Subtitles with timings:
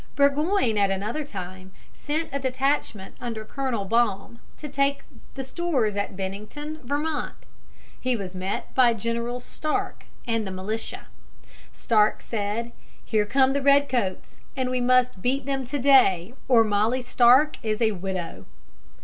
[0.15, 5.03] Burgoyne at another time sent a detachment under Colonel Baum to take
[5.35, 7.35] the stores at Bennington, Vermont.
[7.99, 11.05] He was met by General Stark and the militia.
[11.71, 12.71] Stark said,
[13.05, 17.79] "Here come the redcoats, and we must beat them to day, or Molly Stark is
[17.79, 18.45] a widow."